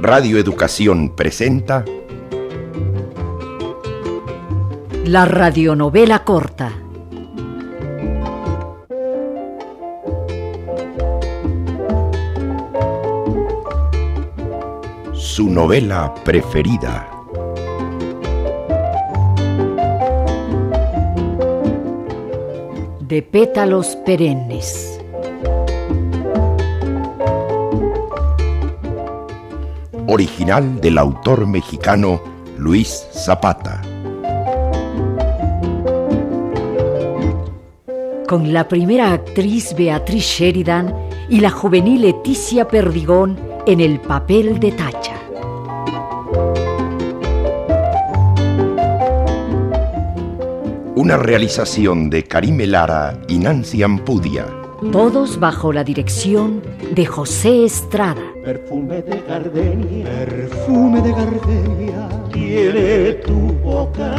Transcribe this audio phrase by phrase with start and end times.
[0.00, 1.84] Radio Educación presenta
[5.04, 6.72] La radionovela corta.
[15.12, 17.08] Su novela preferida.
[23.00, 25.01] De pétalos perennes.
[30.12, 32.20] Original del autor mexicano
[32.58, 33.80] Luis Zapata.
[38.28, 40.94] Con la primera actriz Beatriz Sheridan
[41.30, 45.16] y la juvenil Leticia Perdigón en el papel de Tacha.
[50.94, 54.61] Una realización de Karime Lara y Nancy Ampudia.
[54.90, 56.60] Todos bajo la dirección
[56.92, 58.22] de José Estrada.
[58.44, 64.14] Perfume de gardenia, perfume de gardenia, tiene tu boca.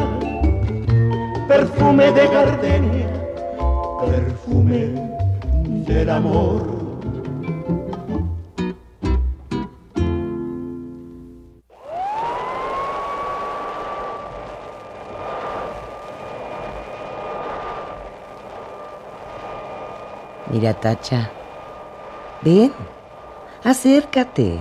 [1.47, 3.07] Perfume de gardenia,
[4.05, 4.93] perfume
[5.85, 6.82] del amor.
[20.53, 21.31] Mira, Tacha.
[22.43, 22.71] Ven,
[23.63, 24.59] acércate.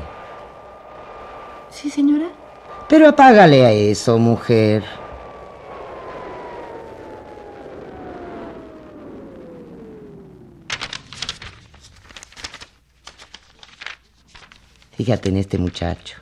[1.69, 2.31] Sí, señora.
[2.89, 4.83] Pero apágale a eso, mujer.
[14.93, 16.17] Fíjate en este muchacho.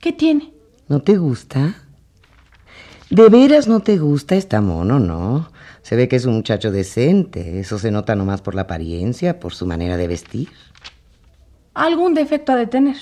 [0.00, 0.54] ¿Qué tiene?
[0.88, 1.74] ¿No te gusta?
[3.10, 4.34] ¿De veras no te gusta?
[4.34, 5.54] Está mono, ¿no?
[5.86, 7.60] Se ve que es un muchacho decente.
[7.60, 10.48] Eso se nota nomás por la apariencia, por su manera de vestir.
[11.74, 12.96] Algún defecto ha de tener.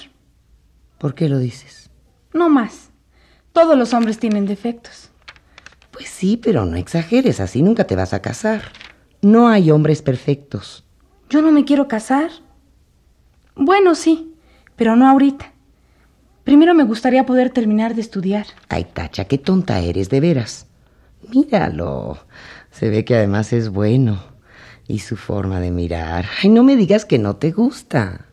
[0.98, 1.89] ¿Por qué lo dices?
[2.34, 2.90] No más.
[3.55, 5.08] Todos los hombres tienen defectos.
[5.92, 8.64] Pues sí, pero no exageres, así nunca te vas a casar.
[9.23, 10.84] No hay hombres perfectos.
[11.30, 12.33] Yo no me quiero casar.
[13.56, 14.34] Bueno, sí,
[14.77, 15.55] pero no ahorita.
[16.44, 18.44] Primero me gustaría poder terminar de estudiar.
[18.68, 20.67] Ay, Tacha, qué tonta eres, de veras.
[21.30, 22.18] Míralo.
[22.74, 24.23] Se ve que además es bueno.
[24.86, 26.27] Y su forma de mirar.
[26.42, 28.27] Ay, no me digas que no te gusta.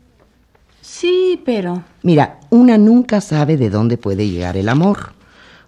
[0.82, 1.84] Sí, pero...
[2.02, 5.14] Mira, una nunca sabe de dónde puede llegar el amor.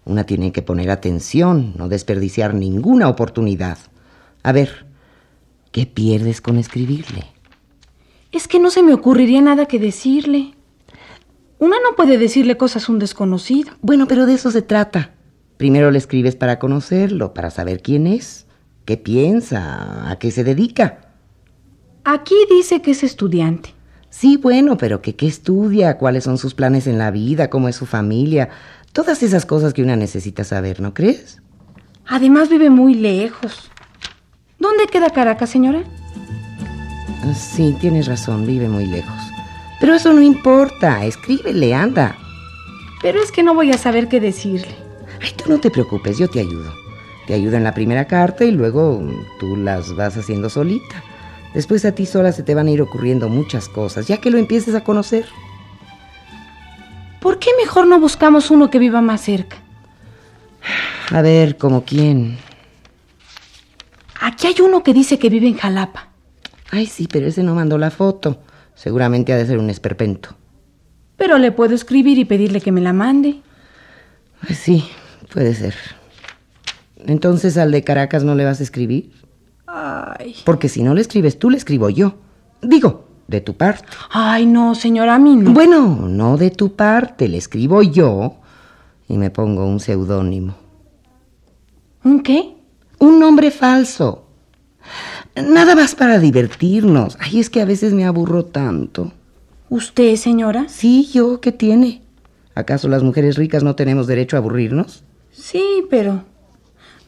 [0.03, 3.77] Una tiene que poner atención, no desperdiciar ninguna oportunidad.
[4.41, 4.85] A ver,
[5.71, 7.23] ¿qué pierdes con escribirle?
[8.33, 10.55] Es que no se me ocurriría nada que decirle.
[11.59, 13.71] Una no puede decirle cosas a un desconocido.
[13.81, 15.11] Bueno, pero de eso se trata.
[15.55, 18.47] Primero le escribes para conocerlo, para saber quién es,
[18.85, 21.13] qué piensa, a qué se dedica.
[22.03, 23.73] Aquí dice que es estudiante.
[24.09, 27.75] Sí, bueno, pero que qué estudia, cuáles son sus planes en la vida, cómo es
[27.75, 28.49] su familia,
[28.91, 31.41] todas esas cosas que una necesita saber, ¿no crees?
[32.05, 33.71] Además vive muy lejos.
[34.59, 35.83] ¿Dónde queda Caracas, señora?
[37.33, 39.17] Sí, tienes razón, vive muy lejos.
[39.79, 42.15] Pero eso no importa, escríbele, anda.
[43.01, 44.75] Pero es que no voy a saber qué decirle.
[45.21, 46.82] Ay, tú no te preocupes, yo te ayudo.
[47.27, 49.01] Te ayudo en la primera carta y luego
[49.39, 51.03] tú las vas haciendo solita.
[51.53, 54.37] Después a ti sola se te van a ir ocurriendo muchas cosas, ya que lo
[54.37, 55.25] empieces a conocer.
[57.19, 59.57] ¿Por qué mejor no buscamos uno que viva más cerca?
[61.11, 62.37] A ver, ¿como quién?
[64.19, 66.09] Aquí hay uno que dice que vive en Jalapa.
[66.71, 68.41] Ay, sí, pero ese no mandó la foto.
[68.73, 70.35] Seguramente ha de ser un esperpento.
[71.17, 73.41] Pero le puedo escribir y pedirle que me la mande.
[74.45, 74.89] Pues sí,
[75.31, 75.75] puede ser.
[77.05, 79.11] Entonces al de Caracas no le vas a escribir.
[79.67, 80.35] Ay.
[80.45, 82.15] Porque si no le escribes tú, le escribo yo.
[82.61, 83.85] Digo, de tu parte.
[84.11, 85.51] Ay, no, señora, a mí no.
[85.51, 88.35] Bueno, no de tu parte, le escribo yo
[89.07, 90.55] y me pongo un seudónimo.
[92.03, 92.55] ¿Un qué?
[92.99, 94.27] Un nombre falso.
[95.35, 97.17] Nada más para divertirnos.
[97.19, 99.13] Ay, es que a veces me aburro tanto.
[99.69, 100.65] ¿Usted, señora?
[100.67, 102.03] Sí, yo, ¿qué tiene?
[102.55, 105.03] ¿Acaso las mujeres ricas no tenemos derecho a aburrirnos?
[105.31, 106.23] Sí, pero...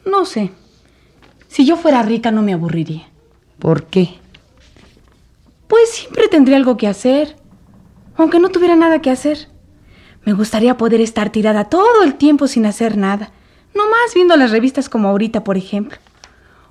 [0.06, 0.52] No sé.
[1.48, 3.08] Si yo fuera rica no me aburriría.
[3.58, 4.14] ¿Por qué?
[5.68, 7.36] Pues siempre tendría algo que hacer.
[8.16, 9.48] Aunque no tuviera nada que hacer.
[10.24, 13.32] Me gustaría poder estar tirada todo el tiempo sin hacer nada.
[13.74, 15.98] No más viendo las revistas como ahorita, por ejemplo.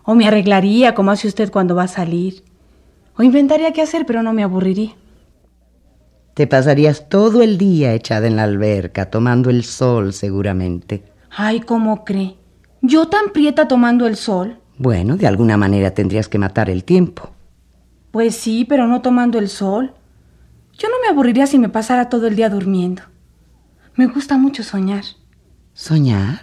[0.04, 2.44] O me arreglaría como hace usted cuando va a salir.
[3.18, 4.96] O inventaría qué hacer, pero no me aburriría.
[6.34, 11.04] Te pasarías todo el día echada en la alberca, tomando el sol, seguramente.
[11.30, 12.36] Ay, ¿cómo cree?
[12.88, 14.60] ¿Yo tan prieta tomando el sol?
[14.78, 17.32] Bueno, de alguna manera tendrías que matar el tiempo.
[18.12, 19.94] Pues sí, pero no tomando el sol.
[20.78, 23.02] Yo no me aburriría si me pasara todo el día durmiendo.
[23.96, 25.04] Me gusta mucho soñar.
[25.74, 26.42] ¿Soñar?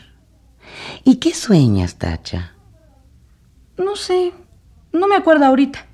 [1.04, 2.52] ¿Y qué sueñas, Tacha?
[3.76, 4.32] No sé,
[4.92, 5.86] no me acuerdo ahorita,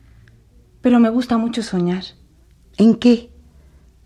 [0.80, 2.04] pero me gusta mucho soñar.
[2.76, 3.30] ¿En qué?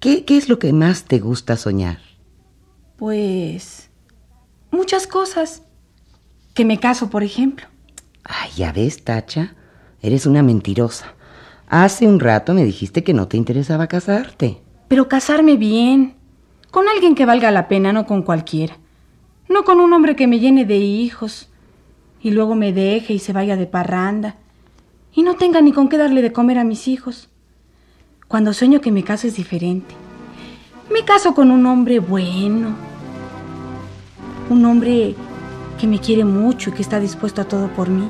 [0.00, 1.98] ¿Qué, qué es lo que más te gusta soñar?
[2.96, 3.90] Pues...
[4.70, 5.62] muchas cosas.
[6.54, 7.66] Que me caso, por ejemplo.
[8.25, 9.54] Ay, ya ves, Tacha,
[10.00, 11.14] eres una mentirosa.
[11.69, 14.60] Hace un rato me dijiste que no te interesaba casarte.
[14.88, 16.16] Pero casarme bien,
[16.70, 18.76] con alguien que valga la pena, no con cualquiera.
[19.49, 21.49] No con un hombre que me llene de hijos
[22.22, 24.37] y luego me deje y se vaya de parranda
[25.14, 27.28] y no tenga ni con qué darle de comer a mis hijos.
[28.28, 29.94] Cuando sueño que me caso es diferente.
[30.90, 32.75] Me caso con un hombre bueno,
[34.49, 35.14] un hombre
[35.82, 38.08] que me quiere mucho y que está dispuesto a todo por mí.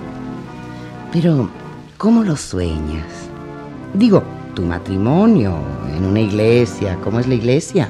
[1.11, 1.49] Pero,
[1.97, 3.31] ¿cómo lo sueñas?
[3.95, 4.23] Digo,
[4.55, 5.57] tu matrimonio
[5.97, 7.89] en una iglesia, ¿cómo es la iglesia?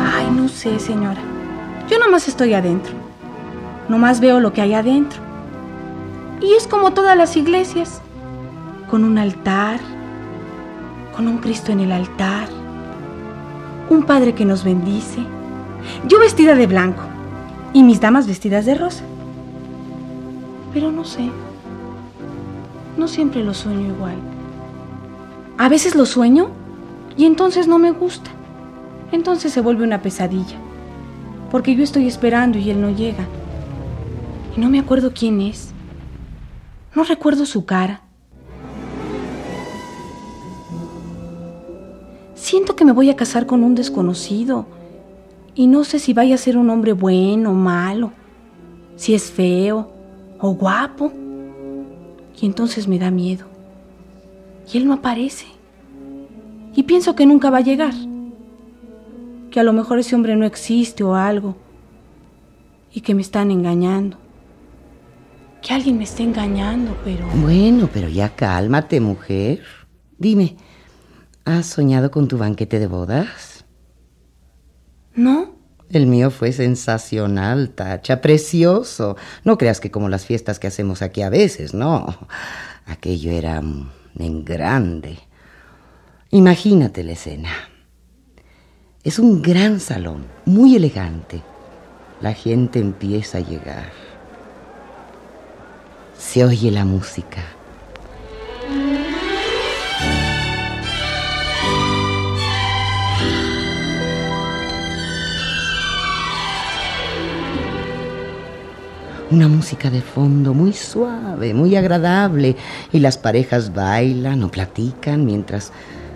[0.00, 1.20] Ay, no sé, señora.
[1.90, 2.94] Yo nomás estoy adentro.
[3.90, 5.20] Nomás veo lo que hay adentro.
[6.40, 8.00] Y es como todas las iglesias,
[8.88, 9.78] con un altar,
[11.14, 12.61] con un Cristo en el altar,
[13.92, 15.18] un Padre que nos bendice,
[16.08, 17.02] yo vestida de blanco
[17.72, 19.04] y mis damas vestidas de rosa.
[20.72, 21.28] Pero no sé,
[22.96, 24.16] no siempre lo sueño igual.
[25.58, 26.48] A veces lo sueño
[27.16, 28.30] y entonces no me gusta.
[29.12, 30.56] Entonces se vuelve una pesadilla,
[31.50, 33.26] porque yo estoy esperando y él no llega.
[34.56, 35.72] Y no me acuerdo quién es.
[36.94, 38.00] No recuerdo su cara.
[42.52, 44.66] Siento que me voy a casar con un desconocido
[45.54, 48.12] y no sé si vaya a ser un hombre bueno o malo,
[48.94, 49.90] si es feo
[50.38, 51.10] o guapo.
[52.38, 53.46] Y entonces me da miedo.
[54.70, 55.46] Y él no aparece.
[56.76, 57.94] Y pienso que nunca va a llegar.
[59.50, 61.56] Que a lo mejor ese hombre no existe o algo.
[62.92, 64.18] Y que me están engañando.
[65.62, 67.26] Que alguien me está engañando, pero...
[67.34, 69.62] Bueno, pero ya cálmate, mujer.
[70.18, 70.54] Dime,
[71.44, 73.64] ¿has soñado con tu banquete de bodas?
[75.14, 75.56] ¿No?
[75.90, 79.16] El mío fue sensacional, Tacha, precioso.
[79.44, 82.06] No creas que como las fiestas que hacemos aquí a veces, no.
[82.86, 83.62] Aquello era
[84.18, 85.18] en grande.
[86.30, 87.50] Imagínate la escena.
[89.04, 91.42] Es un gran salón, muy elegante.
[92.22, 93.90] La gente empieza a llegar.
[96.16, 97.42] Se oye la música.
[109.32, 112.54] Una música de fondo muy suave, muy agradable,
[112.92, 115.72] y las parejas bailan o platican mientras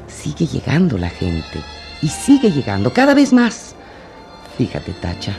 [0.06, 1.62] sigue llegando la gente.
[2.02, 3.74] Y sigue llegando cada vez más.
[4.58, 5.32] Fíjate, Tacha,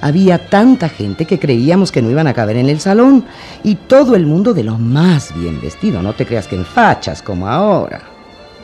[0.00, 3.24] había tanta gente que creíamos que no iban a caber en el salón
[3.62, 7.22] y todo el mundo de lo más bien vestido, no te creas que en fachas
[7.22, 8.02] como ahora.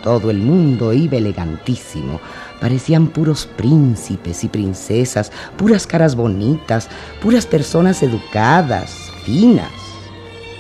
[0.03, 2.21] Todo el mundo iba elegantísimo.
[2.61, 6.89] Parecían puros príncipes y princesas, puras caras bonitas,
[7.23, 9.71] puras personas educadas, finas.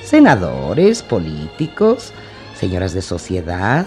[0.04, 2.12] Senadores, políticos,
[2.58, 3.86] señoras de sociedad.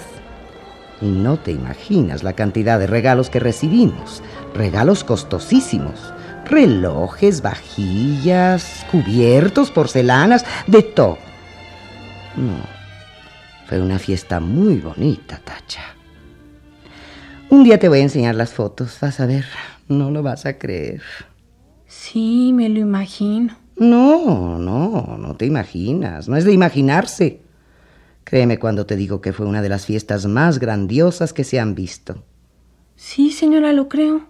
[1.02, 4.22] Y no te imaginas la cantidad de regalos que recibimos.
[4.54, 6.14] Regalos costosísimos.
[6.46, 11.18] Relojes, vajillas, cubiertos, porcelanas, de todo.
[12.36, 12.58] No,
[13.68, 16.01] fue una fiesta muy bonita, Tacha.
[17.52, 19.44] Un día te voy a enseñar las fotos, vas a ver,
[19.90, 21.02] no lo vas a creer.
[21.86, 23.58] Sí, me lo imagino.
[23.76, 27.42] No, no, no te imaginas, no es de imaginarse.
[28.24, 31.76] Créeme cuando te digo que fue una de las fiestas más grandiosas que se han
[31.76, 32.24] visto.
[32.96, 34.30] Sí, señora, lo creo.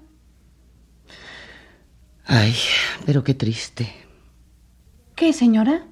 [2.25, 2.55] Ay,
[3.05, 3.93] pero qué triste.
[5.13, 5.85] ¿Qué, señora?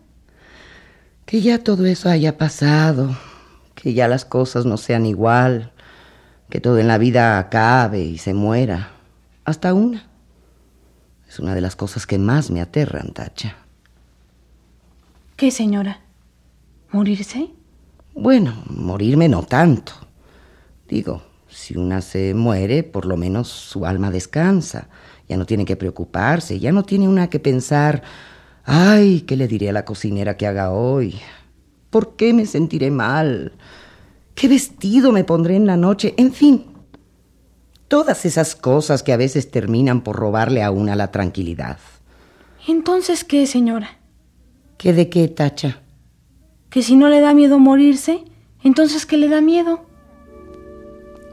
[1.27, 3.15] Que ya todo eso haya pasado,
[3.75, 5.73] que ya las cosas no sean igual,
[6.49, 8.91] que todo en la vida acabe y se muera.
[9.45, 10.07] Hasta una.
[11.27, 13.55] Es una de las cosas que más me aterran, Tacha.
[15.35, 16.01] ¿Qué, señora?
[16.91, 17.51] ¿Morirse?
[18.15, 19.93] Bueno, morirme no tanto.
[20.87, 24.89] Digo, si una se muere, por lo menos su alma descansa.
[25.27, 28.01] Ya no tiene que preocuparse, ya no tiene una que pensar,
[28.65, 31.19] ay, ¿qué le diré a la cocinera que haga hoy?
[31.91, 33.53] ¿Por qué me sentiré mal?
[34.39, 36.13] ¿Qué vestido me pondré en la noche?
[36.15, 36.63] En fin,
[37.89, 41.77] todas esas cosas que a veces terminan por robarle a una la tranquilidad.
[42.65, 43.97] Entonces, ¿qué, señora?
[44.77, 45.81] ¿Qué de qué, Tacha?
[46.69, 48.23] Que si no le da miedo morirse,
[48.63, 49.81] entonces ¿qué le da miedo?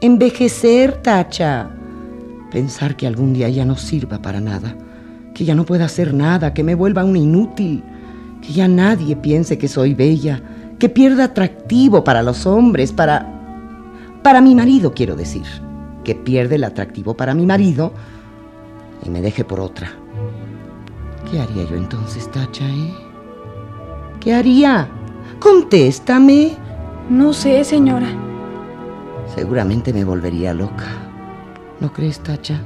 [0.01, 1.69] Envejecer, Tacha.
[2.51, 4.75] Pensar que algún día ya no sirva para nada,
[5.33, 7.85] que ya no pueda hacer nada, que me vuelva un inútil,
[8.41, 10.43] que ya nadie piense que soy bella,
[10.79, 13.27] que pierda atractivo para los hombres, para...
[14.23, 15.45] para mi marido, quiero decir,
[16.03, 17.93] que pierde el atractivo para mi marido
[19.03, 19.91] y me deje por otra.
[21.29, 22.93] ¿Qué haría yo entonces, Tacha, eh?
[24.19, 24.87] ¿Qué haría?
[25.39, 26.55] Contéstame.
[27.09, 28.07] No sé, señora.
[29.33, 30.85] Seguramente me volvería loca.
[31.79, 32.61] ¿No crees, Tacha?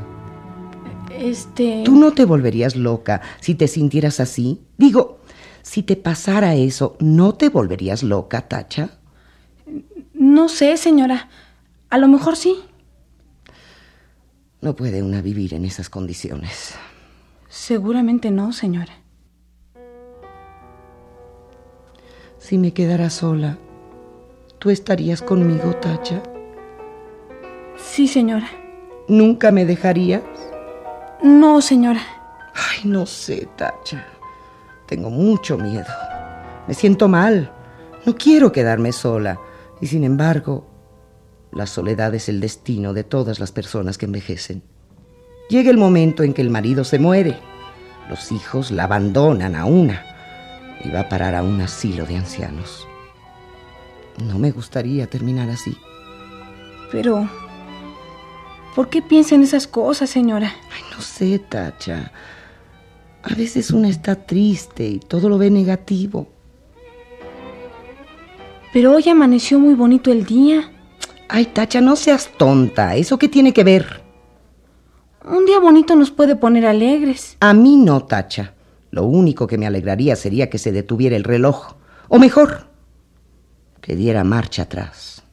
[1.09, 1.83] Este...
[1.85, 4.61] ¿Tú no te volverías loca si te sintieras así?
[4.77, 5.19] Digo,
[5.63, 8.97] si te pasara eso, ¿no te volverías loca, Tacha?
[10.13, 11.29] No sé, señora.
[11.89, 12.63] A lo mejor sí.
[14.61, 16.75] No puede una vivir en esas condiciones.
[17.49, 18.93] Seguramente no, señora.
[22.37, 23.57] Si me quedara sola,
[24.59, 26.21] ¿tú estarías conmigo, Tacha?
[27.77, 28.49] Sí, señora.
[29.07, 30.21] ¿Nunca me dejarías?
[31.23, 32.01] No, señora.
[32.53, 34.05] Ay, no sé, Tacha.
[34.91, 35.87] Tengo mucho miedo.
[36.67, 37.49] Me siento mal.
[38.05, 39.39] No quiero quedarme sola.
[39.79, 40.67] Y sin embargo,
[41.53, 44.63] la soledad es el destino de todas las personas que envejecen.
[45.47, 47.39] Llega el momento en que el marido se muere.
[48.09, 50.03] Los hijos la abandonan a una
[50.83, 52.85] y va a parar a un asilo de ancianos.
[54.21, 55.77] No me gustaría terminar así.
[56.91, 57.29] Pero...
[58.75, 60.53] ¿Por qué piensa en esas cosas, señora?
[60.69, 62.11] Ay, no sé, Tacha.
[63.23, 66.27] A veces una está triste y todo lo ve negativo.
[68.73, 70.71] Pero hoy amaneció muy bonito el día.
[71.27, 72.95] Ay, Tacha, no seas tonta.
[72.95, 74.01] ¿Eso qué tiene que ver?
[75.23, 77.37] Un día bonito nos puede poner alegres.
[77.41, 78.55] A mí no, Tacha.
[78.89, 81.75] Lo único que me alegraría sería que se detuviera el reloj.
[82.09, 82.67] O mejor,
[83.81, 85.23] que diera marcha atrás.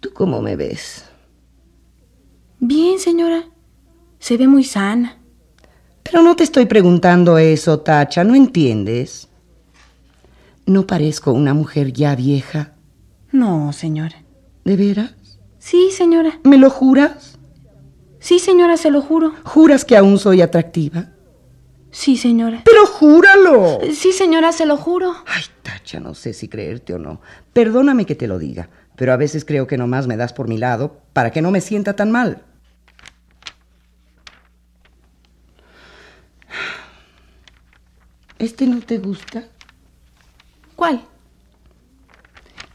[0.00, 1.04] ¿Tú cómo me ves?
[2.60, 3.44] Bien, señora.
[4.18, 5.18] Se ve muy sana.
[6.10, 9.28] Pero no te estoy preguntando eso, Tacha, ¿no entiendes?
[10.64, 12.72] ¿No parezco una mujer ya vieja?
[13.32, 14.22] No, señora.
[14.64, 15.14] ¿De veras?
[15.58, 16.38] Sí, señora.
[16.44, 17.38] ¿Me lo juras?
[18.20, 19.32] Sí, señora, se lo juro.
[19.44, 21.08] ¿Juras que aún soy atractiva?
[21.90, 22.62] Sí, señora.
[22.64, 23.78] Pero júralo.
[23.92, 25.14] Sí, señora, se lo juro.
[25.26, 27.20] Ay, Tacha, no sé si creerte o no.
[27.52, 30.58] Perdóname que te lo diga, pero a veces creo que nomás me das por mi
[30.58, 32.42] lado para que no me sienta tan mal.
[38.38, 39.44] ¿Este no te gusta?
[40.74, 41.02] ¿Cuál?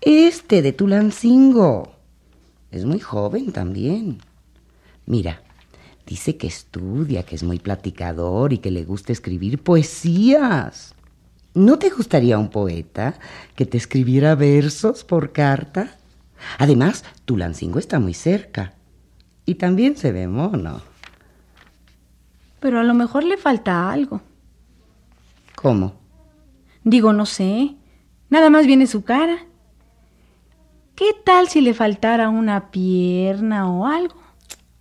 [0.01, 1.91] Este de Tulancingo.
[2.71, 4.17] Es muy joven también.
[5.05, 5.43] Mira,
[6.07, 10.95] dice que estudia, que es muy platicador y que le gusta escribir poesías.
[11.53, 13.19] ¿No te gustaría un poeta
[13.55, 15.97] que te escribiera versos por carta?
[16.57, 18.73] Además, Tulancingo está muy cerca.
[19.45, 20.81] Y también se ve mono.
[22.59, 24.21] Pero a lo mejor le falta algo.
[25.61, 25.93] ¿Cómo?
[26.83, 27.75] Digo, no sé.
[28.29, 29.45] Nada más viene su cara.
[30.95, 34.15] ¿Qué tal si le faltara una pierna o algo?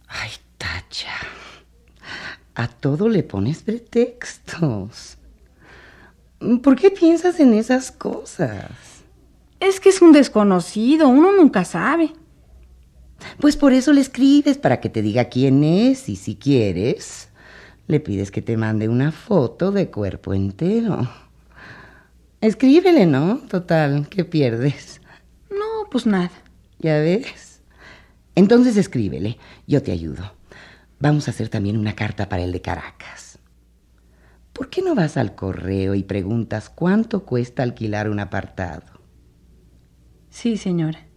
[0.06, 1.08] Ay, Tacha.
[2.54, 5.16] A todo le pones pretextos.
[6.62, 8.70] ¿Por qué piensas en esas cosas?
[9.60, 12.12] Es que es un desconocido, uno nunca sabe.
[13.38, 17.29] Pues por eso le escribes, para que te diga quién es y si quieres,
[17.90, 21.09] le pides que te mande una foto de cuerpo entero.
[22.40, 23.38] Escríbele, ¿no?
[23.49, 25.00] Total, ¿qué pierdes?
[25.50, 26.30] No, pues nada.
[26.78, 27.62] ¿Ya ves?
[28.35, 30.32] Entonces escríbele, yo te ayudo.
[31.00, 33.38] Vamos a hacer también una carta para el de Caracas.
[34.52, 38.85] ¿Por qué no vas al correo y preguntas cuánto cuesta alquilar un apartado?
[40.30, 41.09] Sí, señora.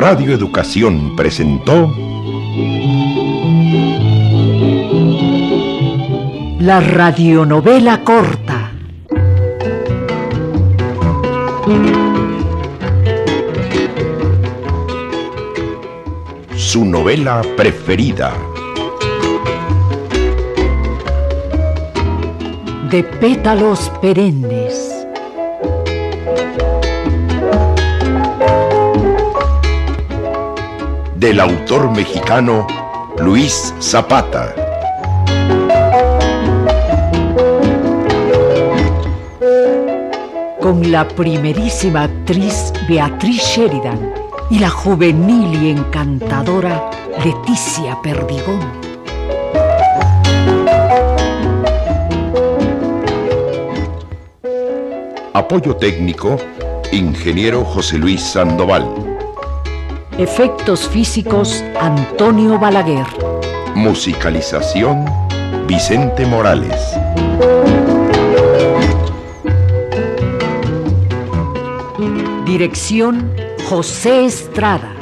[0.00, 1.94] Radio Educación presentó
[6.58, 8.70] La radionovela corta.
[16.56, 18.32] su novela preferida.
[22.90, 24.59] De pétalos perennes.
[31.20, 32.66] Del autor mexicano
[33.18, 34.54] Luis Zapata.
[40.62, 44.14] con la primerísima actriz Beatriz Sheridan
[44.50, 46.90] y la juvenil y encantadora
[47.24, 48.60] Leticia Perdigón.
[55.34, 56.36] Apoyo técnico,
[56.92, 59.09] ingeniero José Luis Sandoval.
[60.20, 63.06] Efectos físicos, Antonio Balaguer.
[63.74, 65.06] Musicalización,
[65.66, 66.74] Vicente Morales.
[72.44, 73.34] Dirección,
[73.66, 74.94] José Estrada.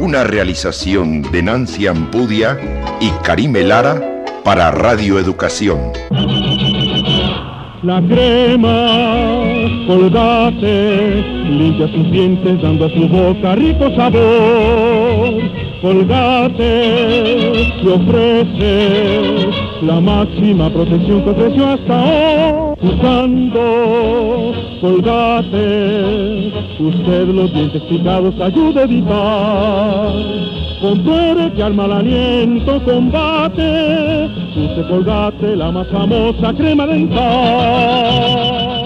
[0.00, 2.58] Una realización de Nancy Ampudia
[2.98, 6.03] y Karime Lara para Radio Educación.
[7.84, 8.88] La crema,
[9.86, 15.13] colgate, limpia sus dientes dando a su boca rico sabor.
[15.80, 16.72] Colgate
[17.82, 19.50] le ofrece
[19.82, 22.74] la máxima protección que ofreció hasta hoy.
[22.82, 30.12] Usando Colgate, usted los dientes picados ayuda a evitar.
[30.80, 38.83] Compruebe que al mal aliento combate, use Colgate la más famosa crema dental.